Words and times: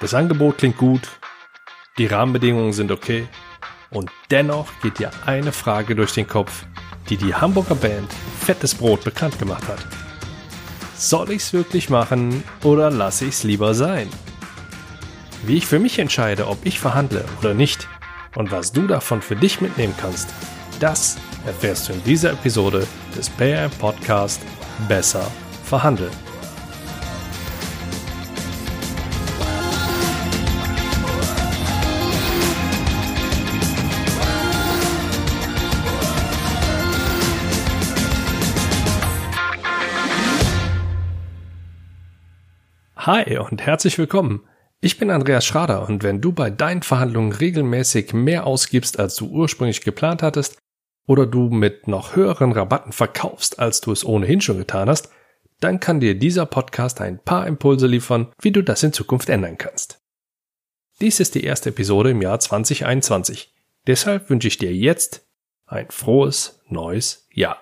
Das 0.00 0.14
Angebot 0.14 0.58
klingt 0.58 0.78
gut, 0.78 1.08
die 1.98 2.06
Rahmenbedingungen 2.06 2.72
sind 2.72 2.92
okay 2.92 3.26
und 3.90 4.10
dennoch 4.30 4.68
geht 4.80 5.00
dir 5.00 5.10
eine 5.26 5.50
Frage 5.50 5.96
durch 5.96 6.12
den 6.12 6.28
Kopf, 6.28 6.64
die 7.08 7.16
die 7.16 7.34
Hamburger 7.34 7.74
Band 7.74 8.08
Fettes 8.40 8.76
Brot 8.76 9.02
bekannt 9.02 9.38
gemacht 9.40 9.66
hat. 9.66 9.84
Soll 10.96 11.32
ich's 11.32 11.52
wirklich 11.52 11.90
machen 11.90 12.44
oder 12.62 12.90
lasse 12.90 13.24
ich's 13.24 13.42
lieber 13.42 13.74
sein? 13.74 14.08
Wie 15.44 15.56
ich 15.56 15.66
für 15.66 15.80
mich 15.80 15.98
entscheide, 15.98 16.46
ob 16.46 16.64
ich 16.64 16.78
verhandle 16.78 17.24
oder 17.40 17.54
nicht 17.54 17.88
und 18.36 18.52
was 18.52 18.70
du 18.70 18.86
davon 18.86 19.20
für 19.20 19.36
dich 19.36 19.60
mitnehmen 19.60 19.94
kannst, 20.00 20.28
das 20.78 21.16
erfährst 21.44 21.88
du 21.88 21.92
in 21.92 22.04
dieser 22.04 22.32
Episode 22.32 22.86
des 23.16 23.30
BR 23.30 23.68
Podcast 23.68 24.40
Besser 24.86 25.28
verhandeln. 25.64 26.27
Hi 43.08 43.38
und 43.38 43.62
herzlich 43.62 43.96
willkommen. 43.96 44.46
Ich 44.82 44.98
bin 44.98 45.10
Andreas 45.10 45.46
Schrader 45.46 45.88
und 45.88 46.02
wenn 46.02 46.20
du 46.20 46.30
bei 46.30 46.50
deinen 46.50 46.82
Verhandlungen 46.82 47.32
regelmäßig 47.32 48.12
mehr 48.12 48.46
ausgibst, 48.46 48.98
als 48.98 49.16
du 49.16 49.30
ursprünglich 49.30 49.80
geplant 49.80 50.22
hattest, 50.22 50.58
oder 51.06 51.24
du 51.24 51.48
mit 51.48 51.88
noch 51.88 52.16
höheren 52.16 52.52
Rabatten 52.52 52.92
verkaufst, 52.92 53.60
als 53.60 53.80
du 53.80 53.92
es 53.92 54.04
ohnehin 54.04 54.42
schon 54.42 54.58
getan 54.58 54.90
hast, 54.90 55.08
dann 55.58 55.80
kann 55.80 56.00
dir 56.00 56.18
dieser 56.18 56.44
Podcast 56.44 57.00
ein 57.00 57.18
paar 57.18 57.46
Impulse 57.46 57.86
liefern, 57.86 58.30
wie 58.42 58.52
du 58.52 58.62
das 58.62 58.82
in 58.82 58.92
Zukunft 58.92 59.30
ändern 59.30 59.56
kannst. 59.56 60.02
Dies 61.00 61.18
ist 61.18 61.34
die 61.34 61.44
erste 61.44 61.70
Episode 61.70 62.10
im 62.10 62.20
Jahr 62.20 62.38
2021. 62.38 63.54
Deshalb 63.86 64.28
wünsche 64.28 64.48
ich 64.48 64.58
dir 64.58 64.74
jetzt 64.74 65.26
ein 65.64 65.86
frohes 65.88 66.60
neues 66.68 67.26
Jahr. 67.32 67.56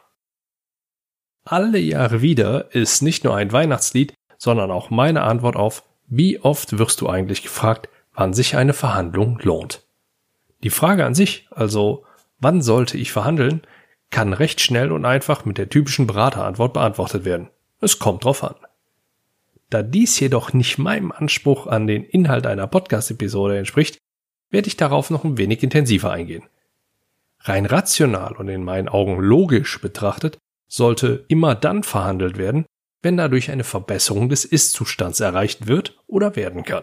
Alle 1.44 1.78
Jahre 1.78 2.20
wieder 2.20 2.74
ist 2.74 3.00
nicht 3.00 3.22
nur 3.22 3.36
ein 3.36 3.52
Weihnachtslied, 3.52 4.12
sondern 4.38 4.70
auch 4.70 4.90
meine 4.90 5.22
Antwort 5.22 5.56
auf, 5.56 5.82
wie 6.06 6.40
oft 6.40 6.78
wirst 6.78 7.00
du 7.00 7.08
eigentlich 7.08 7.42
gefragt, 7.42 7.88
wann 8.14 8.32
sich 8.32 8.56
eine 8.56 8.72
Verhandlung 8.72 9.38
lohnt. 9.42 9.82
Die 10.62 10.70
Frage 10.70 11.04
an 11.04 11.14
sich, 11.14 11.48
also 11.50 12.04
wann 12.38 12.62
sollte 12.62 12.96
ich 12.96 13.12
verhandeln, 13.12 13.62
kann 14.10 14.32
recht 14.32 14.60
schnell 14.60 14.92
und 14.92 15.04
einfach 15.04 15.44
mit 15.44 15.58
der 15.58 15.68
typischen 15.68 16.06
Beraterantwort 16.06 16.72
beantwortet 16.72 17.24
werden. 17.24 17.50
Es 17.80 17.98
kommt 17.98 18.24
drauf 18.24 18.42
an. 18.44 18.54
Da 19.68 19.82
dies 19.82 20.18
jedoch 20.20 20.52
nicht 20.52 20.78
meinem 20.78 21.10
Anspruch 21.10 21.66
an 21.66 21.86
den 21.86 22.04
Inhalt 22.04 22.46
einer 22.46 22.68
Podcast-Episode 22.68 23.58
entspricht, 23.58 23.98
werde 24.50 24.68
ich 24.68 24.76
darauf 24.76 25.10
noch 25.10 25.24
ein 25.24 25.38
wenig 25.38 25.62
intensiver 25.62 26.12
eingehen. 26.12 26.44
Rein 27.40 27.66
rational 27.66 28.34
und 28.36 28.48
in 28.48 28.62
meinen 28.62 28.88
Augen 28.88 29.20
logisch 29.20 29.80
betrachtet 29.80 30.38
sollte 30.68 31.24
immer 31.28 31.54
dann 31.54 31.82
verhandelt 31.82 32.38
werden, 32.38 32.64
wenn 33.06 33.16
dadurch 33.16 33.52
eine 33.52 33.62
Verbesserung 33.62 34.28
des 34.28 34.44
Ist-Zustands 34.44 35.20
erreicht 35.20 35.68
wird 35.68 35.96
oder 36.08 36.34
werden 36.34 36.64
kann. 36.64 36.82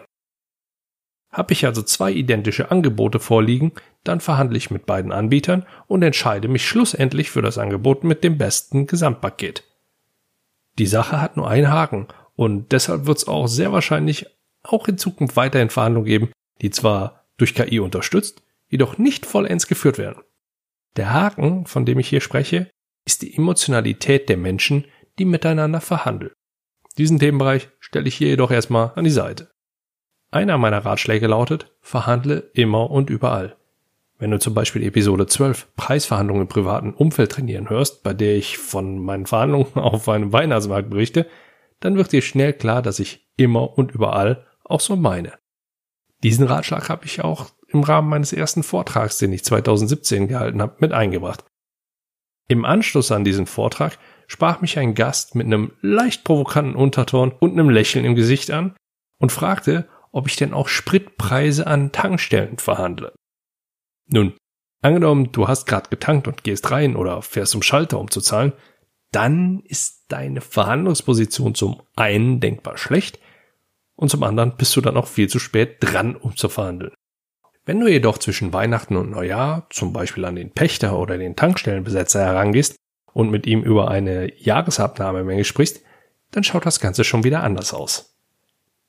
Habe 1.30 1.52
ich 1.52 1.66
also 1.66 1.82
zwei 1.82 2.12
identische 2.12 2.70
Angebote 2.70 3.20
vorliegen, 3.20 3.72
dann 4.04 4.20
verhandle 4.20 4.56
ich 4.56 4.70
mit 4.70 4.86
beiden 4.86 5.12
Anbietern 5.12 5.66
und 5.86 6.02
entscheide 6.02 6.48
mich 6.48 6.66
schlussendlich 6.66 7.30
für 7.30 7.42
das 7.42 7.58
Angebot 7.58 8.04
mit 8.04 8.24
dem 8.24 8.38
besten 8.38 8.86
Gesamtpaket. 8.86 9.64
Die 10.78 10.86
Sache 10.86 11.20
hat 11.20 11.36
nur 11.36 11.46
einen 11.46 11.70
Haken 11.70 12.08
und 12.36 12.72
deshalb 12.72 13.04
wird 13.04 13.18
es 13.18 13.28
auch 13.28 13.46
sehr 13.46 13.72
wahrscheinlich 13.72 14.24
auch 14.62 14.88
in 14.88 14.96
Zukunft 14.96 15.36
weiterhin 15.36 15.68
Verhandlungen 15.68 16.06
geben, 16.06 16.32
die 16.62 16.70
zwar 16.70 17.26
durch 17.36 17.54
KI 17.54 17.80
unterstützt, 17.80 18.42
jedoch 18.70 18.96
nicht 18.96 19.26
vollends 19.26 19.66
geführt 19.66 19.98
werden. 19.98 20.22
Der 20.96 21.12
Haken, 21.12 21.66
von 21.66 21.84
dem 21.84 21.98
ich 21.98 22.08
hier 22.08 22.22
spreche, 22.22 22.70
ist 23.04 23.20
die 23.20 23.36
Emotionalität 23.36 24.30
der 24.30 24.38
Menschen, 24.38 24.86
die 25.18 25.24
miteinander 25.24 25.80
verhandeln. 25.80 26.32
Diesen 26.98 27.18
Themenbereich 27.18 27.68
stelle 27.80 28.08
ich 28.08 28.16
hier 28.16 28.28
jedoch 28.28 28.50
erstmal 28.50 28.92
an 28.94 29.04
die 29.04 29.10
Seite. 29.10 29.50
Einer 30.30 30.58
meiner 30.58 30.84
Ratschläge 30.84 31.26
lautet, 31.26 31.72
verhandle 31.80 32.50
immer 32.54 32.90
und 32.90 33.10
überall. 33.10 33.56
Wenn 34.18 34.30
du 34.30 34.38
zum 34.38 34.54
Beispiel 34.54 34.84
Episode 34.84 35.26
12 35.26 35.74
Preisverhandlungen 35.76 36.42
im 36.42 36.48
privaten 36.48 36.94
Umfeld 36.94 37.32
trainieren 37.32 37.68
hörst, 37.68 38.02
bei 38.02 38.14
der 38.14 38.36
ich 38.36 38.58
von 38.58 38.98
meinen 38.98 39.26
Verhandlungen 39.26 39.74
auf 39.74 40.08
einem 40.08 40.32
Weihnachtsmarkt 40.32 40.90
berichte, 40.90 41.26
dann 41.80 41.96
wird 41.96 42.12
dir 42.12 42.22
schnell 42.22 42.52
klar, 42.52 42.80
dass 42.80 43.00
ich 43.00 43.28
immer 43.36 43.76
und 43.76 43.92
überall 43.92 44.46
auch 44.64 44.80
so 44.80 44.96
meine. 44.96 45.32
Diesen 46.22 46.46
Ratschlag 46.46 46.88
habe 46.88 47.04
ich 47.04 47.22
auch 47.22 47.50
im 47.68 47.82
Rahmen 47.82 48.08
meines 48.08 48.32
ersten 48.32 48.62
Vortrags, 48.62 49.18
den 49.18 49.32
ich 49.32 49.44
2017 49.44 50.28
gehalten 50.28 50.62
habe, 50.62 50.76
mit 50.78 50.92
eingebracht. 50.92 51.44
Im 52.48 52.64
Anschluss 52.64 53.10
an 53.10 53.24
diesen 53.24 53.46
Vortrag 53.46 53.98
sprach 54.26 54.60
mich 54.60 54.78
ein 54.78 54.94
Gast 54.94 55.34
mit 55.34 55.46
einem 55.46 55.72
leicht 55.80 56.24
provokanten 56.24 56.76
Unterton 56.76 57.32
und 57.32 57.52
einem 57.52 57.70
Lächeln 57.70 58.04
im 58.04 58.14
Gesicht 58.14 58.50
an 58.50 58.74
und 59.18 59.32
fragte, 59.32 59.88
ob 60.12 60.28
ich 60.28 60.36
denn 60.36 60.54
auch 60.54 60.68
Spritpreise 60.68 61.66
an 61.66 61.92
Tankstellen 61.92 62.58
verhandle. 62.58 63.12
Nun, 64.06 64.34
angenommen, 64.82 65.32
du 65.32 65.48
hast 65.48 65.66
gerade 65.66 65.88
getankt 65.88 66.28
und 66.28 66.44
gehst 66.44 66.70
rein 66.70 66.96
oder 66.96 67.22
fährst 67.22 67.52
zum 67.52 67.62
Schalter, 67.62 67.98
um 67.98 68.10
zu 68.10 68.20
zahlen, 68.20 68.52
dann 69.12 69.60
ist 69.64 70.06
deine 70.08 70.40
Verhandlungsposition 70.40 71.54
zum 71.54 71.82
einen 71.96 72.40
denkbar 72.40 72.76
schlecht 72.76 73.18
und 73.96 74.10
zum 74.10 74.22
anderen 74.22 74.56
bist 74.56 74.76
du 74.76 74.80
dann 74.80 74.96
auch 74.96 75.06
viel 75.06 75.28
zu 75.28 75.38
spät 75.38 75.76
dran, 75.80 76.16
um 76.16 76.36
zu 76.36 76.48
verhandeln. 76.48 76.92
Wenn 77.66 77.80
du 77.80 77.88
jedoch 77.88 78.18
zwischen 78.18 78.52
Weihnachten 78.52 78.96
und 78.96 79.10
Neujahr 79.10 79.66
zum 79.70 79.92
Beispiel 79.92 80.24
an 80.26 80.36
den 80.36 80.50
Pächter 80.50 80.98
oder 80.98 81.16
den 81.16 81.34
Tankstellenbesetzer 81.34 82.20
herangehst 82.20 82.76
und 83.12 83.30
mit 83.30 83.46
ihm 83.46 83.62
über 83.62 83.90
eine 83.90 84.38
Jahresabnahmemenge 84.38 85.44
sprichst, 85.44 85.80
dann 86.30 86.44
schaut 86.44 86.66
das 86.66 86.80
Ganze 86.80 87.04
schon 87.04 87.24
wieder 87.24 87.42
anders 87.42 87.72
aus. 87.72 88.14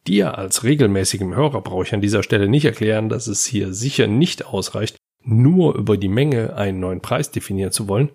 Dir 0.07 0.37
als 0.37 0.63
regelmäßigem 0.63 1.35
Hörer 1.35 1.61
brauche 1.61 1.83
ich 1.83 1.93
an 1.93 2.01
dieser 2.01 2.21
Stelle 2.21 2.49
nicht 2.49 2.65
erklären, 2.65 3.07
dass 3.07 3.27
es 3.27 3.45
hier 3.45 3.73
sicher 3.73 4.07
nicht 4.07 4.45
ausreicht, 4.45 4.97
nur 5.23 5.75
über 5.75 5.97
die 5.97 6.09
Menge 6.09 6.55
einen 6.55 6.79
neuen 6.79 7.01
Preis 7.01 7.31
definieren 7.31 7.71
zu 7.71 7.87
wollen. 7.87 8.11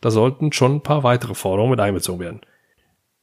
Da 0.00 0.10
sollten 0.10 0.52
schon 0.52 0.76
ein 0.76 0.82
paar 0.82 1.02
weitere 1.02 1.34
Forderungen 1.34 1.72
mit 1.72 1.80
einbezogen 1.80 2.20
werden. 2.20 2.40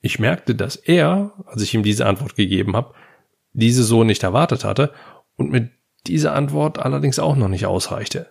Ich 0.02 0.20
merkte, 0.20 0.56
dass 0.56 0.75
er, 0.75 1.34
als 1.46 1.62
ich 1.62 1.74
ihm 1.74 1.84
diese 1.84 2.08
Antwort 2.08 2.36
gegeben 2.36 2.75
habe, 2.75 2.94
diese 3.53 3.84
so 3.84 4.03
nicht 4.03 4.24
erwartet 4.24 4.64
hatte 4.64 4.91
und 5.38 5.52
mit 5.52 5.70
dieser 6.07 6.34
Antwort 6.34 6.79
allerdings 6.79 7.19
auch 7.19 7.35
noch 7.35 7.47
nicht 7.47 7.66
ausreichte. 7.66 8.28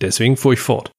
Deswegen 0.00 0.36
fuhr 0.36 0.54
ich 0.54 0.60
fort. 0.60 0.90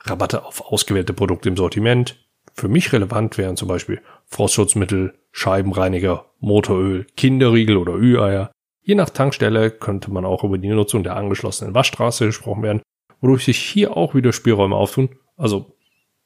Rabatte 0.00 0.44
auf 0.44 0.60
ausgewählte 0.72 1.12
Produkte 1.12 1.48
im 1.48 1.56
Sortiment. 1.56 2.24
Für 2.54 2.68
mich 2.68 2.92
relevant 2.92 3.38
wären 3.38 3.56
zum 3.56 3.68
Beispiel 3.68 4.00
Frostschutzmittel, 4.26 5.14
Scheibenreiniger, 5.30 6.26
Motoröl, 6.40 7.06
Kinderriegel 7.16 7.76
oder 7.76 7.94
Ü-Eier. 7.94 8.50
Je 8.82 8.94
nach 8.94 9.10
Tankstelle 9.10 9.70
könnte 9.70 10.10
man 10.10 10.24
auch 10.24 10.44
über 10.44 10.58
die 10.58 10.68
Nutzung 10.68 11.02
der 11.04 11.16
angeschlossenen 11.16 11.74
Waschstraße 11.74 12.26
gesprochen 12.26 12.62
werden, 12.62 12.82
wodurch 13.20 13.44
sich 13.44 13.58
hier 13.58 13.96
auch 13.96 14.14
wieder 14.14 14.32
Spielräume 14.32 14.74
auftun. 14.74 15.10
Also, 15.36 15.76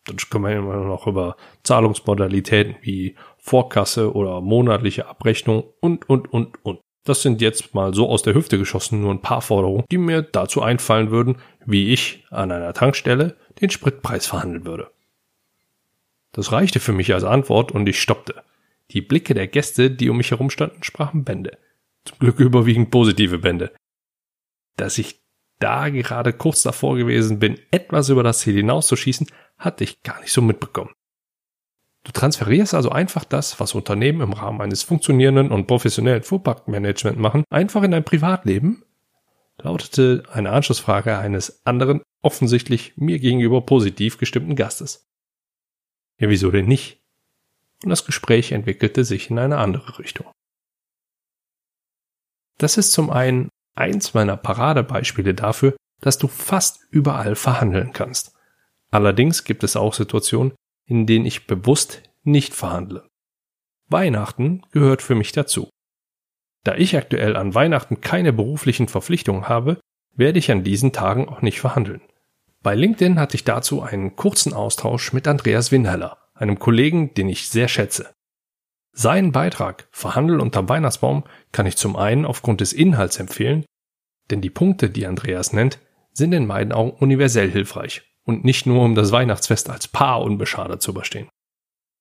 dann 0.04 0.16
können 0.16 0.44
wir 0.44 0.56
immer 0.56 0.76
noch 0.76 1.06
über 1.06 1.36
Zahlungsmodalitäten 1.64 2.76
wie 2.82 3.16
Vorkasse 3.36 4.14
oder 4.14 4.40
monatliche 4.40 5.06
Abrechnung 5.06 5.64
und, 5.80 6.08
und, 6.08 6.32
und, 6.32 6.64
und. 6.64 6.80
Das 7.04 7.22
sind 7.22 7.40
jetzt 7.40 7.74
mal 7.74 7.94
so 7.94 8.08
aus 8.08 8.22
der 8.22 8.34
Hüfte 8.34 8.58
geschossen 8.58 9.00
nur 9.00 9.12
ein 9.12 9.22
paar 9.22 9.42
Forderungen, 9.42 9.84
die 9.90 9.98
mir 9.98 10.22
dazu 10.22 10.62
einfallen 10.62 11.10
würden, 11.10 11.36
wie 11.66 11.92
ich 11.92 12.24
an 12.30 12.52
einer 12.52 12.74
Tankstelle 12.74 13.36
den 13.60 13.70
Spritpreis 13.70 14.26
verhandeln 14.26 14.64
würde. 14.64 14.90
Das 16.30 16.52
reichte 16.52 16.80
für 16.80 16.92
mich 16.92 17.12
als 17.12 17.24
Antwort 17.24 17.72
und 17.72 17.88
ich 17.88 18.00
stoppte. 18.00 18.42
Die 18.90 19.00
Blicke 19.00 19.34
der 19.34 19.48
Gäste, 19.48 19.90
die 19.90 20.10
um 20.10 20.16
mich 20.16 20.30
herum 20.30 20.50
standen, 20.50 20.82
sprachen 20.82 21.24
Bände. 21.24 21.58
Zum 22.04 22.19
Glück 22.19 22.38
überwiegend 22.40 22.90
positive 22.90 23.38
Bände. 23.38 23.72
Dass 24.76 24.99
ich 24.99 25.20
da 25.58 25.88
gerade 25.88 26.32
kurz 26.32 26.62
davor 26.62 26.96
gewesen 26.96 27.38
bin, 27.38 27.58
etwas 27.70 28.08
über 28.08 28.22
das 28.22 28.40
Ziel 28.40 28.54
hinauszuschießen, 28.54 29.28
hatte 29.58 29.84
ich 29.84 30.02
gar 30.02 30.20
nicht 30.20 30.32
so 30.32 30.43
mitbekommen. 30.43 30.90
Du 32.04 32.10
transferierst 32.10 32.75
also 32.75 32.90
einfach 32.90 33.25
das, 33.25 33.60
was 33.60 33.75
Unternehmen 33.75 34.20
im 34.20 34.32
Rahmen 34.32 34.60
eines 34.60 34.82
funktionierenden 34.82 35.52
und 35.52 35.66
professionellen 35.66 36.22
Fuhrparkmanagement 36.22 37.19
machen, 37.19 37.44
einfach 37.50 37.82
in 37.82 37.93
dein 37.93 38.04
Privatleben? 38.04 38.84
lautete 39.58 40.25
eine 40.32 40.50
Anschlussfrage 40.50 41.19
eines 41.19 41.64
anderen, 41.66 42.02
offensichtlich 42.20 42.96
mir 42.96 43.19
gegenüber 43.19 43.62
positiv 43.62 44.19
gestimmten 44.19 44.56
Gastes. 44.56 45.08
Ja, 46.19 46.28
wieso 46.28 46.50
denn 46.50 46.66
nicht? 46.66 47.00
Und 47.82 47.90
das 47.90 48.04
Gespräch 48.04 48.52
entwickelte 48.52 49.04
sich 49.04 49.31
in 49.31 49.38
eine 49.38 49.58
andere 49.58 49.99
Richtung. 49.99 50.31
Das 52.58 52.76
ist 52.76 52.93
zum 52.93 53.10
einen 53.10 53.49
eins 53.75 54.14
meiner 54.14 54.37
Paradebeispiele 54.37 55.34
dafür, 55.34 55.76
dass 56.00 56.19
du 56.19 56.28
fast 56.28 56.81
überall 56.90 57.34
verhandeln 57.34 57.93
kannst. 57.93 58.34
Allerdings 58.90 59.44
gibt 59.44 59.64
es 59.64 59.75
auch 59.76 59.94
Situationen, 59.94 60.52
in 60.92 61.06
denen 61.06 61.24
ich 61.24 61.46
bewusst 61.46 62.02
nicht 62.22 62.52
verhandle. 62.52 63.08
Weihnachten 63.88 64.60
gehört 64.72 65.00
für 65.00 65.14
mich 65.14 65.32
dazu. 65.32 65.70
Da 66.64 66.74
ich 66.74 66.98
aktuell 66.98 67.34
an 67.34 67.54
Weihnachten 67.54 68.02
keine 68.02 68.34
beruflichen 68.34 68.88
Verpflichtungen 68.88 69.48
habe, 69.48 69.80
werde 70.14 70.38
ich 70.38 70.50
an 70.50 70.64
diesen 70.64 70.92
Tagen 70.92 71.30
auch 71.30 71.40
nicht 71.40 71.60
verhandeln. 71.60 72.02
Bei 72.62 72.74
LinkedIn 72.74 73.18
hatte 73.18 73.36
ich 73.36 73.44
dazu 73.44 73.80
einen 73.80 74.16
kurzen 74.16 74.52
Austausch 74.52 75.14
mit 75.14 75.26
Andreas 75.26 75.72
Winheller, 75.72 76.18
einem 76.34 76.58
Kollegen, 76.58 77.14
den 77.14 77.30
ich 77.30 77.48
sehr 77.48 77.68
schätze. 77.68 78.12
Seinen 78.92 79.32
Beitrag 79.32 79.88
Verhandeln 79.92 80.40
unterm 80.40 80.68
Weihnachtsbaum 80.68 81.24
kann 81.52 81.64
ich 81.64 81.78
zum 81.78 81.96
einen 81.96 82.26
aufgrund 82.26 82.60
des 82.60 82.74
Inhalts 82.74 83.18
empfehlen, 83.18 83.64
denn 84.30 84.42
die 84.42 84.50
Punkte, 84.50 84.90
die 84.90 85.06
Andreas 85.06 85.54
nennt, 85.54 85.78
sind 86.12 86.34
in 86.34 86.44
meinen 86.46 86.72
Augen 86.72 86.90
universell 86.90 87.50
hilfreich 87.50 88.12
und 88.24 88.44
nicht 88.44 88.66
nur 88.66 88.82
um 88.82 88.94
das 88.94 89.12
Weihnachtsfest 89.12 89.70
als 89.70 89.88
Paar 89.88 90.22
unbeschadet 90.22 90.82
zu 90.82 90.92
überstehen. 90.92 91.28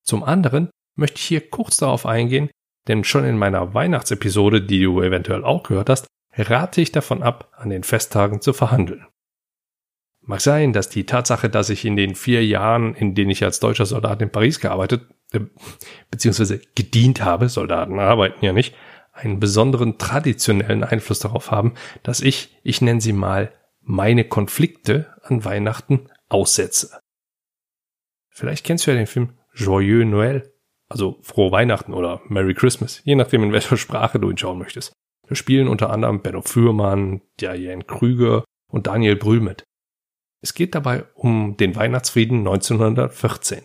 Zum 0.04 0.24
anderen 0.24 0.70
möchte 0.96 1.18
ich 1.18 1.26
hier 1.26 1.50
kurz 1.50 1.78
darauf 1.78 2.06
eingehen, 2.06 2.50
denn 2.88 3.04
schon 3.04 3.26
in 3.26 3.38
meiner 3.38 3.74
Weihnachtsepisode, 3.74 4.62
die 4.62 4.82
du 4.82 5.02
eventuell 5.02 5.44
auch 5.44 5.64
gehört 5.64 5.90
hast, 5.90 6.08
rate 6.36 6.82
ich 6.82 6.92
davon 6.92 7.24
ab, 7.24 7.52
an 7.56 7.70
den 7.70 7.84
Festtagen 7.84 8.42
zu 8.42 8.54
verhandeln. 8.54 9.06
Mag 10.24 10.42
sein, 10.42 10.72
dass 10.72 10.90
die 10.90 11.06
Tatsache, 11.06 11.50
dass 11.50 11.70
ich 11.70 11.84
in 11.84 11.96
den 11.96 12.16
vier 12.16 12.46
Jahren, 12.46 12.94
in 12.96 13.16
denen 13.16 13.32
ich 13.32 13.44
als 13.44 13.60
deutscher 13.60 13.86
Soldat 13.86 14.22
in 14.22 14.32
Paris 14.32 14.60
gearbeitet, 14.60 15.08
äh, 15.32 15.40
beziehungsweise 16.12 16.62
gedient 16.76 17.24
habe, 17.24 17.50
Soldaten 17.50 18.00
arbeiten 18.00 18.46
ja 18.46 18.54
nicht, 18.54 18.76
einen 19.14 19.40
besonderen 19.40 19.98
traditionellen 19.98 20.84
Einfluss 20.84 21.20
darauf 21.20 21.52
haben, 21.52 21.74
dass 22.04 22.22
ich, 22.22 22.58
ich 22.64 22.82
nenne 22.82 23.02
sie 23.02 23.14
mal, 23.14 23.52
meine 23.92 24.24
Konflikte 24.24 25.14
an 25.24 25.44
Weihnachten 25.44 26.10
aussetze. 26.30 26.98
Vielleicht 28.30 28.66
kennst 28.66 28.88
du 28.88 28.92
ja 28.92 28.98
den 28.98 29.06
Film 29.06 29.38
Joyeux 29.54 30.06
Noël 30.06 30.50
also 30.88 31.20
frohe 31.22 31.52
Weihnachten 31.52 31.94
oder 31.94 32.22
Merry 32.28 32.54
Christmas, 32.54 33.02
je 33.06 33.16
nachdem 33.16 33.44
in 33.44 33.52
welcher 33.52 33.78
Sprache 33.78 34.20
du 34.20 34.30
ihn 34.30 34.38
schauen 34.38 34.60
möchtest. 34.60 34.94
Da 35.28 35.36
spielen 35.36 35.68
unter 35.68 35.90
anderem 35.90 36.22
Benno 36.22 36.42
Fürmann, 36.42 37.22
Diane 37.40 37.84
Krüger 37.84 38.44
und 38.70 38.88
Daniel 38.88 39.16
Brühl 39.16 39.40
mit. 39.40 39.64
Es 40.42 40.54
geht 40.54 40.74
dabei 40.74 41.06
um 41.14 41.58
den 41.58 41.76
Weihnachtsfrieden 41.76 42.40
1914. 42.40 43.64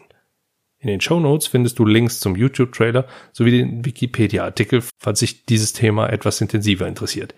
In 0.78 0.88
den 0.88 1.00
Show 1.00 1.18
Notes 1.18 1.46
findest 1.46 1.78
du 1.78 1.84
Links 1.84 2.20
zum 2.20 2.36
YouTube-Trailer 2.36 3.06
sowie 3.32 3.50
den 3.50 3.84
Wikipedia-Artikel, 3.84 4.82
falls 5.00 5.20
sich 5.20 5.46
dieses 5.46 5.72
Thema 5.72 6.08
etwas 6.08 6.40
intensiver 6.40 6.86
interessiert. 6.86 7.34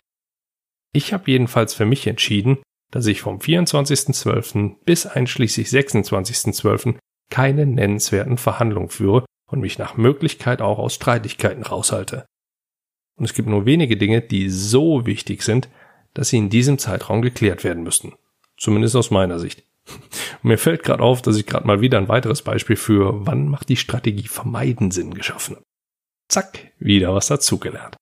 Ich 0.93 1.13
habe 1.13 1.31
jedenfalls 1.31 1.75
für 1.75 1.87
mich 1.87 2.07
entschieden, 2.07 2.59
dass 2.91 3.07
ich 3.07 3.21
vom 3.21 3.39
24.12. 3.39 4.77
bis 4.85 5.07
einschließlich 5.07 5.69
26.12. 5.69 6.97
keine 7.31 7.67
nennenswerten 7.67 8.39
Verhandlungen 8.39 8.89
führe 8.89 9.25
und 9.51 9.61
mich 9.61 9.79
nach 9.79 9.97
Möglichkeit 9.97 10.63
auch 10.63 10.79
aus 10.79 10.95
Streitigkeiten 10.95 11.63
raushalte. 11.63 12.27
Und 13.17 13.25
es 13.25 13.35
gibt 13.35 13.49
nur 13.49 13.67
wenige 13.67 13.97
Dinge, 13.97 14.23
die 14.23 14.49
so 14.49 15.05
wichtig 15.05 15.43
sind, 15.43 15.69
dass 16.15 16.29
sie 16.29 16.39
in 16.39 16.51
diesem 16.51 16.79
Zeitraum 16.79 17.23
geklärt 17.23 17.65
werden 17.65 17.83
müssten. 17.83 18.15
Zumindest 18.57 18.97
aus 18.97 19.11
meiner 19.11 19.39
Sicht. 19.39 19.65
Und 19.89 20.45
mir 20.51 20.59
fällt 20.59 20.83
gerade 20.83 21.03
auf, 21.03 21.23
dass 21.23 21.37
ich 21.37 21.47
gerade 21.47 21.67
mal 21.67 21.81
wieder 21.81 21.99
ein 21.99 22.09
weiteres 22.09 22.43
Beispiel 22.43 22.77
für 22.77 23.27
wann 23.27 23.49
macht 23.49 23.69
die 23.69 23.77
Strategie 23.77 24.29
vermeiden 24.29 24.91
Sinn 24.91 25.15
geschaffen 25.15 25.57
habe. 25.57 25.65
Zack, 26.29 26.73
wieder 26.79 27.15
was 27.15 27.29
dazugelernt. 27.29 27.97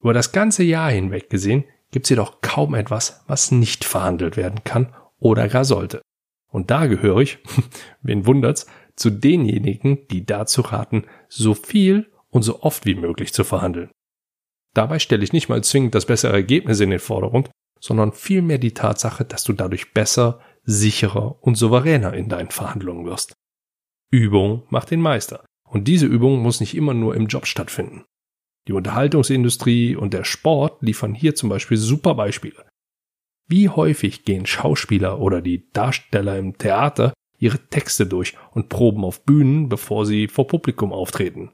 Über 0.00 0.12
das 0.12 0.32
ganze 0.32 0.62
Jahr 0.62 0.90
hinweg 0.90 1.28
gesehen 1.28 1.64
gibt 1.94 2.06
es 2.06 2.10
jedoch 2.10 2.40
kaum 2.40 2.74
etwas, 2.74 3.22
was 3.28 3.52
nicht 3.52 3.84
verhandelt 3.84 4.36
werden 4.36 4.64
kann 4.64 4.92
oder 5.20 5.46
gar 5.46 5.64
sollte. 5.64 6.02
Und 6.50 6.72
da 6.72 6.86
gehöre 6.86 7.18
ich, 7.18 7.38
wen 8.02 8.26
wundert's, 8.26 8.66
zu 8.96 9.10
denjenigen, 9.10 10.08
die 10.08 10.26
dazu 10.26 10.62
raten, 10.62 11.04
so 11.28 11.54
viel 11.54 12.10
und 12.30 12.42
so 12.42 12.62
oft 12.62 12.84
wie 12.84 12.96
möglich 12.96 13.32
zu 13.32 13.44
verhandeln. 13.44 13.92
Dabei 14.74 14.98
stelle 14.98 15.22
ich 15.22 15.32
nicht 15.32 15.48
mal 15.48 15.62
zwingend 15.62 15.94
das 15.94 16.06
bessere 16.06 16.32
Ergebnis 16.32 16.80
in 16.80 16.90
den 16.90 16.98
Vordergrund, 16.98 17.48
sondern 17.78 18.10
vielmehr 18.10 18.58
die 18.58 18.74
Tatsache, 18.74 19.24
dass 19.24 19.44
du 19.44 19.52
dadurch 19.52 19.94
besser, 19.94 20.40
sicherer 20.64 21.40
und 21.44 21.54
souveräner 21.54 22.12
in 22.14 22.28
deinen 22.28 22.50
Verhandlungen 22.50 23.06
wirst. 23.06 23.34
Übung 24.10 24.64
macht 24.68 24.90
den 24.90 25.00
Meister. 25.00 25.44
Und 25.62 25.86
diese 25.86 26.06
Übung 26.06 26.40
muss 26.40 26.58
nicht 26.58 26.76
immer 26.76 26.92
nur 26.92 27.14
im 27.14 27.28
Job 27.28 27.46
stattfinden. 27.46 28.04
Die 28.66 28.72
Unterhaltungsindustrie 28.72 29.94
und 29.94 30.14
der 30.14 30.24
Sport 30.24 30.82
liefern 30.82 31.14
hier 31.14 31.34
zum 31.34 31.48
Beispiel 31.48 31.76
super 31.76 32.14
Beispiele. 32.14 32.66
Wie 33.46 33.68
häufig 33.68 34.24
gehen 34.24 34.46
Schauspieler 34.46 35.20
oder 35.20 35.42
die 35.42 35.70
Darsteller 35.72 36.38
im 36.38 36.56
Theater 36.56 37.12
ihre 37.38 37.58
Texte 37.68 38.06
durch 38.06 38.34
und 38.52 38.70
proben 38.70 39.04
auf 39.04 39.24
Bühnen, 39.24 39.68
bevor 39.68 40.06
sie 40.06 40.28
vor 40.28 40.46
Publikum 40.46 40.92
auftreten. 40.92 41.52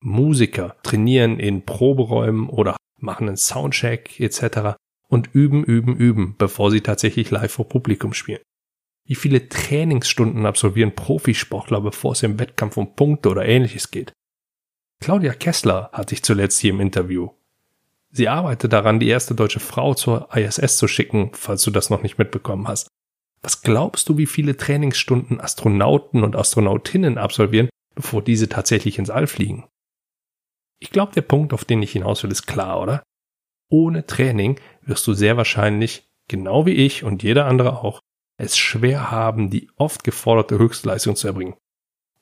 Musiker 0.00 0.76
trainieren 0.82 1.40
in 1.40 1.64
Proberäumen 1.64 2.48
oder 2.48 2.76
machen 2.98 3.26
einen 3.26 3.36
Soundcheck 3.36 4.20
etc. 4.20 4.76
und 5.08 5.34
üben, 5.34 5.64
üben, 5.64 5.96
üben, 5.96 6.36
bevor 6.38 6.70
sie 6.70 6.82
tatsächlich 6.82 7.30
live 7.30 7.52
vor 7.52 7.68
Publikum 7.68 8.12
spielen. 8.12 8.42
Wie 9.06 9.16
viele 9.16 9.48
Trainingsstunden 9.48 10.46
absolvieren 10.46 10.94
Profisportler, 10.94 11.80
bevor 11.80 12.12
es 12.12 12.22
im 12.22 12.38
Wettkampf 12.38 12.76
um 12.76 12.94
Punkte 12.94 13.28
oder 13.28 13.44
ähnliches 13.44 13.90
geht? 13.90 14.12
Claudia 15.04 15.34
Kessler 15.34 15.90
hatte 15.92 16.14
ich 16.14 16.22
zuletzt 16.22 16.60
hier 16.60 16.70
im 16.70 16.80
Interview. 16.80 17.28
Sie 18.10 18.26
arbeitet 18.26 18.72
daran, 18.72 19.00
die 19.00 19.08
erste 19.08 19.34
deutsche 19.34 19.60
Frau 19.60 19.92
zur 19.92 20.34
ISS 20.34 20.78
zu 20.78 20.88
schicken, 20.88 21.30
falls 21.34 21.62
du 21.62 21.70
das 21.70 21.90
noch 21.90 22.02
nicht 22.02 22.16
mitbekommen 22.16 22.68
hast. 22.68 22.88
Was 23.42 23.60
glaubst 23.60 24.08
du, 24.08 24.16
wie 24.16 24.24
viele 24.24 24.56
Trainingsstunden 24.56 25.42
Astronauten 25.42 26.24
und 26.24 26.36
Astronautinnen 26.36 27.18
absolvieren, 27.18 27.68
bevor 27.94 28.22
diese 28.22 28.48
tatsächlich 28.48 28.98
ins 28.98 29.10
All 29.10 29.26
fliegen? 29.26 29.68
Ich 30.78 30.88
glaube, 30.88 31.12
der 31.12 31.20
Punkt, 31.20 31.52
auf 31.52 31.66
den 31.66 31.82
ich 31.82 31.92
hinaus 31.92 32.22
will, 32.22 32.32
ist 32.32 32.46
klar, 32.46 32.80
oder? 32.80 33.02
Ohne 33.68 34.06
Training 34.06 34.58
wirst 34.80 35.06
du 35.06 35.12
sehr 35.12 35.36
wahrscheinlich, 35.36 36.06
genau 36.28 36.64
wie 36.64 36.76
ich 36.76 37.04
und 37.04 37.22
jeder 37.22 37.44
andere 37.44 37.82
auch, 37.82 38.00
es 38.38 38.56
schwer 38.56 39.10
haben, 39.10 39.50
die 39.50 39.70
oft 39.76 40.02
geforderte 40.02 40.56
Höchstleistung 40.56 41.14
zu 41.14 41.26
erbringen. 41.26 41.56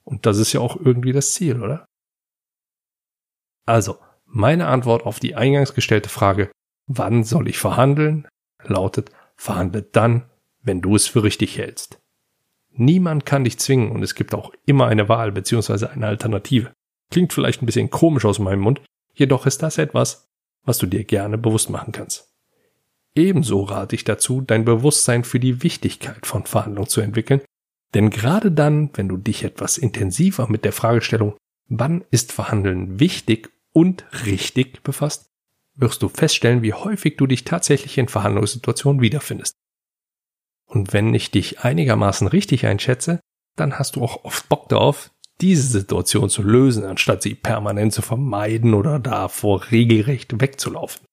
Und 0.03 0.27
das 0.27 0.39
ist 0.39 0.53
ja 0.53 0.59
auch 0.59 0.75
irgendwie 0.75 1.13
das 1.13 1.31
Ziel, 1.31 1.63
oder? 1.63 1.87
Also, 3.67 3.99
meine 4.27 4.67
Antwort 4.67 5.05
auf 5.05 5.21
die 5.21 5.35
eingangs 5.35 5.75
gestellte 5.75 6.09
Frage, 6.09 6.51
wann 6.87 7.25
soll 7.25 7.49
ich 7.49 7.59
verhandeln, 7.59 8.27
lautet, 8.63 9.11
verhandelt 9.37 9.95
dann, 9.97 10.31
wenn 10.63 10.81
du 10.81 10.95
es 10.95 11.07
für 11.07 11.23
richtig 11.23 11.59
hältst. 11.59 11.99
Niemand 12.71 13.27
kann 13.27 13.45
dich 13.45 13.59
zwingen 13.59 13.91
und 13.91 14.03
es 14.03 14.15
gibt 14.15 14.35
auch 14.35 14.53
immer 14.65 14.87
eine 14.87 15.09
Wahl 15.09 15.33
bzw. 15.33 15.87
eine 15.87 16.07
Alternative. 16.07 16.73
Klingt 17.11 17.33
vielleicht 17.33 17.63
ein 17.63 17.67
bisschen 17.67 17.91
komisch 17.91 18.25
aus 18.25 18.39
meinem 18.39 18.61
Mund, 18.61 18.81
jedoch 19.13 19.45
ist 19.45 19.63
das 19.63 19.79
etwas, 19.79 20.29
was 20.65 20.79
du 20.79 20.87
dir 20.87 21.05
gerne 21.05 21.37
bewusst 21.37 21.69
machen 21.69 21.93
kannst. 21.93 22.33
Ebenso 23.15 23.65
rate 23.65 23.95
ich 23.95 24.05
dazu, 24.05 24.41
dein 24.41 24.65
Bewusstsein 24.65 25.25
für 25.25 25.39
die 25.39 25.63
Wichtigkeit 25.63 26.25
von 26.25 26.47
Verhandlungen 26.47 26.89
zu 26.89 27.03
entwickeln, 27.03 27.43
denn 27.95 28.09
gerade 28.09 28.51
dann, 28.51 28.91
wenn 28.95 29.09
du 29.09 29.19
dich 29.19 29.45
etwas 29.45 29.77
intensiver 29.77 30.49
mit 30.49 30.65
der 30.65 30.73
Fragestellung, 30.73 31.37
wann 31.69 32.05
ist 32.11 32.33
Verhandeln 32.33 33.01
wichtig 33.01 33.51
und 33.73 34.05
richtig 34.27 34.83
befasst, 34.83 35.31
wirst 35.75 36.03
du 36.03 36.09
feststellen, 36.09 36.63
wie 36.63 36.75
häufig 36.75 37.17
du 37.17 37.27
dich 37.27 37.45
tatsächlich 37.45 37.99
in 37.99 38.09
Verhandlungssituationen 38.09 39.01
wiederfindest. 39.01 39.55
Und 40.67 40.93
wenn 40.93 41.15
ich 41.15 41.31
dich 41.31 41.61
einigermaßen 41.61 42.27
richtig 42.27 42.67
einschätze, 42.67 43.21
dann 43.57 43.79
hast 43.79 43.97
du 43.97 44.03
auch 44.03 44.25
oft 44.25 44.49
Bock 44.49 44.69
darauf, 44.69 45.11
diese 45.41 45.67
Situation 45.67 46.31
zu 46.31 46.43
lösen, 46.43 46.85
anstatt 46.85 47.23
sie 47.23 47.35
permanent 47.35 47.93
zu 47.93 48.03
vermeiden 48.03 48.75
oder 48.75 48.99
davor 48.99 49.71
regelrecht 49.71 50.41
wegzulaufen. 50.41 51.05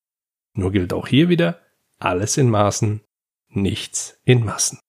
Nur 0.53 0.71
gilt 0.71 0.93
auch 0.93 1.07
hier 1.07 1.29
wieder, 1.29 1.59
alles 1.97 2.37
in 2.37 2.49
Maßen, 2.49 3.01
nichts 3.49 4.19
in 4.23 4.45
Massen. 4.45 4.79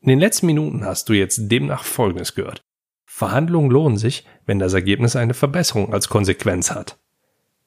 In 0.00 0.08
den 0.08 0.18
letzten 0.18 0.46
Minuten 0.46 0.84
hast 0.84 1.08
du 1.08 1.12
jetzt 1.12 1.48
demnach 1.50 1.84
Folgendes 1.84 2.34
gehört. 2.34 2.60
Verhandlungen 3.16 3.70
lohnen 3.70 3.96
sich, 3.96 4.26
wenn 4.44 4.58
das 4.58 4.72
Ergebnis 4.72 5.14
eine 5.14 5.34
Verbesserung 5.34 5.94
als 5.94 6.08
Konsequenz 6.08 6.72
hat. 6.72 6.98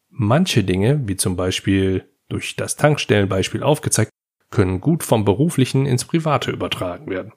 Manche 0.10 0.66
Dinge, 0.66 1.08
wie 1.08 1.16
zum 1.16 1.38
Beispiel 1.38 2.06
durch 2.27 2.58
das 2.58 2.75
Tankstellenbeispiel 2.75 3.63
aufgezeigt, 3.63 4.12
können 4.51 4.82
gut 4.82 5.04
vom 5.04 5.24
beruflichen 5.24 5.86
ins 5.86 6.04
private 6.04 6.51
übertragen 6.51 7.10
werden. 7.10 7.32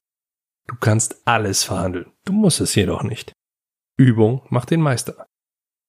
Du 0.67 0.75
kannst 0.75 1.23
alles 1.25 1.63
verhandeln, 1.63 2.11
du 2.25 2.33
musst 2.33 2.61
es 2.61 2.75
jedoch 2.75 3.05
nicht. 3.05 3.33
Übung 3.97 4.43
macht 4.49 4.73
den 4.73 4.81
Meister. 4.81 5.29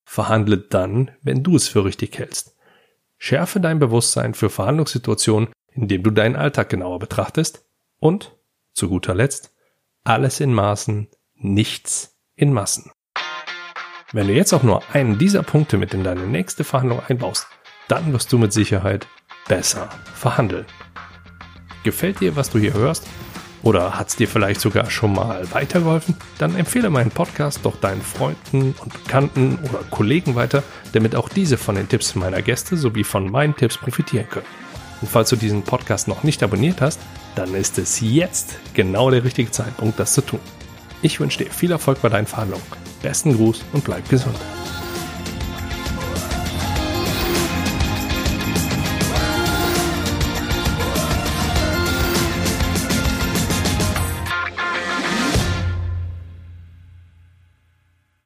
Verhandle 0.05 0.59
dann, 0.59 1.09
wenn 1.23 1.41
du 1.41 1.55
es 1.55 1.69
für 1.69 1.85
richtig 1.85 2.19
hältst. 2.19 2.55
Schärfe 3.17 3.59
dein 3.59 3.79
Bewusstsein 3.79 4.35
für 4.35 4.51
Verhandlungssituationen, 4.51 5.49
indem 5.71 6.03
du 6.03 6.11
deinen 6.11 6.35
Alltag 6.35 6.69
genauer 6.69 6.99
betrachtest 6.99 7.65
und, 7.97 8.37
zu 8.73 8.89
guter 8.89 9.15
Letzt, 9.15 9.55
alles 10.03 10.39
in 10.39 10.53
Maßen, 10.53 11.07
nichts 11.43 12.15
in 12.35 12.53
Massen. 12.53 12.91
Wenn 14.13 14.27
du 14.27 14.33
jetzt 14.33 14.53
auch 14.53 14.63
nur 14.63 14.83
einen 14.93 15.17
dieser 15.17 15.43
Punkte 15.43 15.77
mit 15.77 15.93
in 15.93 16.03
deine 16.03 16.27
nächste 16.27 16.63
Verhandlung 16.63 17.01
einbaust, 17.07 17.47
dann 17.87 18.13
wirst 18.13 18.31
du 18.31 18.37
mit 18.37 18.53
Sicherheit 18.53 19.07
besser 19.47 19.89
verhandeln. 20.13 20.65
Gefällt 21.83 22.19
dir, 22.19 22.35
was 22.35 22.49
du 22.49 22.59
hier 22.59 22.73
hörst? 22.73 23.07
Oder 23.63 23.97
hat 23.97 24.09
es 24.09 24.15
dir 24.15 24.27
vielleicht 24.27 24.59
sogar 24.59 24.89
schon 24.89 25.13
mal 25.13 25.51
weitergeholfen? 25.53 26.15
Dann 26.39 26.55
empfehle 26.55 26.89
meinen 26.89 27.11
Podcast 27.11 27.59
doch 27.63 27.75
deinen 27.79 28.01
Freunden 28.01 28.73
und 28.79 28.91
Bekannten 28.91 29.59
oder 29.69 29.83
Kollegen 29.89 30.35
weiter, 30.35 30.63
damit 30.93 31.15
auch 31.15 31.29
diese 31.29 31.57
von 31.57 31.75
den 31.75 31.87
Tipps 31.87 32.15
meiner 32.15 32.41
Gäste 32.41 32.75
sowie 32.75 33.03
von 33.03 33.29
meinen 33.29 33.55
Tipps 33.55 33.77
profitieren 33.77 34.27
können. 34.29 34.47
Und 35.01 35.09
falls 35.09 35.29
du 35.29 35.35
diesen 35.35 35.61
Podcast 35.61 36.07
noch 36.07 36.23
nicht 36.23 36.41
abonniert 36.43 36.81
hast, 36.81 36.99
dann 37.35 37.53
ist 37.53 37.77
es 37.77 37.99
jetzt 38.01 38.57
genau 38.73 39.11
der 39.11 39.23
richtige 39.23 39.51
Zeitpunkt, 39.51 39.99
das 39.99 40.13
zu 40.13 40.21
tun. 40.21 40.39
Ich 41.01 41.19
wünsche 41.19 41.43
dir 41.43 41.49
viel 41.49 41.71
Erfolg 41.71 42.01
bei 42.01 42.09
deinen 42.09 42.27
Verhandlungen. 42.27 42.65
Besten 43.01 43.35
Gruß 43.35 43.63
und 43.73 43.83
bleib 43.83 44.07
gesund. 44.09 44.37